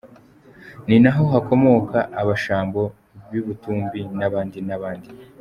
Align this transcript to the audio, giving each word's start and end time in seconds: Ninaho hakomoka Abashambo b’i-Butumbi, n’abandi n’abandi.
Ninaho 0.87 1.23
hakomoka 1.33 1.97
Abashambo 2.21 2.81
b’i-Butumbi, 3.29 4.01
n’abandi 4.19 4.59
n’abandi. 4.67 5.09